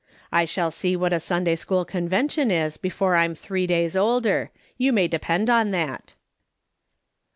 I 0.31 0.45
shall 0.45 0.71
see 0.71 0.95
what 0.95 1.13
a 1.13 1.19
Sunday 1.19 1.55
school 1.55 1.85
Convention 1.85 2.49
is 2.49 2.75
before 2.75 3.15
I'm 3.15 3.35
three 3.35 3.67
days 3.67 3.95
older; 3.95 4.49
you 4.75 4.91
may 4.91 5.07
depend 5.07 5.47
on 5.47 5.69
that.' 5.69 6.15